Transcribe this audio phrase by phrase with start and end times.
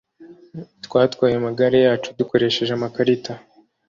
[0.85, 3.33] Twatwaye amagare yacu dukoresheje amakarita